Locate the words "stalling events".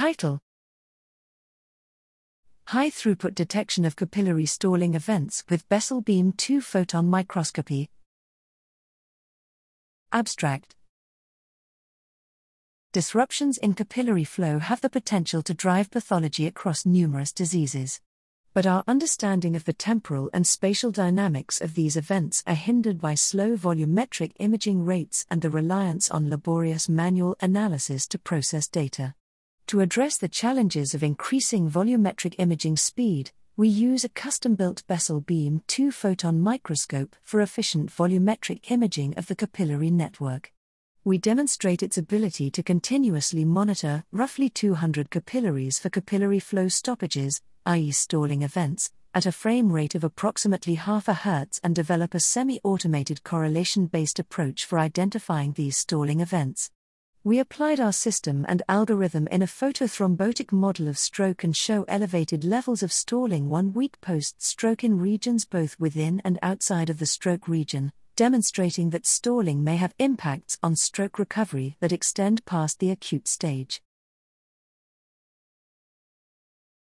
4.46-5.44, 47.90-48.90, 55.76-56.70